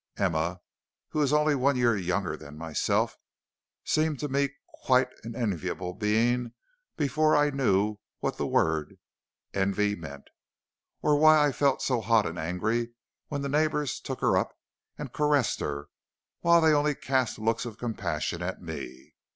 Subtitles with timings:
[0.17, 0.59] Emma,
[1.09, 3.17] who is only a year younger than myself,
[3.85, 4.49] seemed to me
[4.85, 6.53] quite an enviable being
[6.97, 8.97] before I knew what the word
[9.53, 10.31] envy meant,
[11.03, 12.93] or why I felt so hot and angry
[13.27, 14.57] when the neighbors took her up
[14.97, 15.89] and caressed her,
[16.39, 19.13] while they only cast looks of compassion at me.